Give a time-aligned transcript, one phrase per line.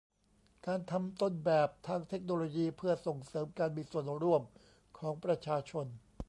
[0.65, 4.41] การทำต้นแบบทางเทคโนโลยีเพื่อส่งเสริมการมีส่วนร่วม
[4.97, 5.85] ของประชาชน